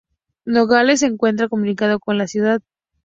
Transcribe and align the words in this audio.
Nogales 0.45 1.01
se 1.01 1.05
encuentra 1.05 1.47
comunicado 1.47 1.99
con 1.99 2.17
la 2.17 2.25
Cd. 2.25 2.61